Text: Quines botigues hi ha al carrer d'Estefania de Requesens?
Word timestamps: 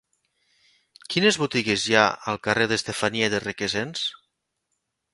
Quines 1.15 1.37
botigues 1.43 1.85
hi 1.91 1.97
ha 1.99 2.07
al 2.33 2.41
carrer 2.49 2.69
d'Estefania 2.75 3.31
de 3.37 3.45
Requesens? 3.47 4.11